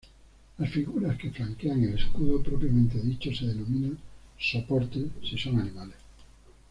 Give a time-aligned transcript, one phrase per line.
[0.57, 3.99] Las figuras que flanquean el escudo propiamente dicho se denominan
[4.35, 5.97] "soportes" si son animales.